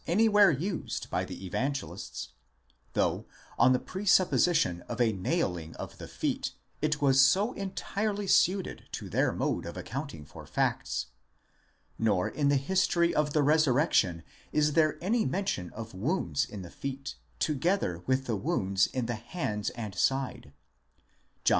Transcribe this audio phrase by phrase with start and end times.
[0.07, 2.29] anywhere used by the Evangelists,
[2.93, 3.27] though
[3.59, 9.07] on the presupposition of a nailing of the feet it was so entirely suited to
[9.07, 11.05] their mode of accounting for facts,
[11.99, 16.71] nor in the history of the resurrection is there any mention of wounds in the
[16.71, 20.45] feet, together with the wounds in the hands and side
[21.43, 21.49] (John xx, 20, 25, 27).